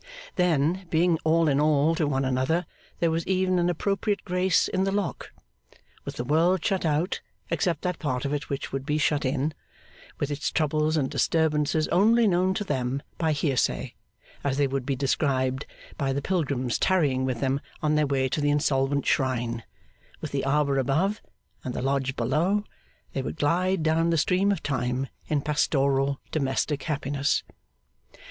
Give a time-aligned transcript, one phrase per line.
[0.35, 2.65] Then, being all in all to one another,
[2.99, 5.31] there was even an appropriate grace in the lock.
[6.05, 9.53] With the world shut out (except that part of it which would be shut in);
[10.17, 13.93] with its troubles and disturbances only known to them by hearsay,
[14.43, 15.67] as they would be described
[15.99, 19.63] by the pilgrims tarrying with them on their way to the Insolvent Shrine;
[20.19, 21.21] with the Arbour above,
[21.63, 22.63] and the Lodge below;
[23.13, 27.43] they would glide down the stream of time, in pastoral domestic happiness.